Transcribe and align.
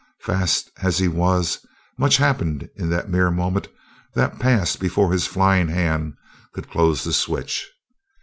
Fast 0.21 0.71
as 0.81 0.97
he 0.97 1.07
was, 1.07 1.63
much 1.95 2.17
happened 2.17 2.67
in 2.75 2.89
the 2.89 3.05
mere 3.05 3.29
moment 3.29 3.67
that 4.15 4.39
passed 4.39 4.79
before 4.79 5.11
his 5.11 5.27
flying 5.27 5.67
hand 5.67 6.15
could 6.53 6.71
close 6.71 7.03
the 7.03 7.13
switch. 7.13 7.69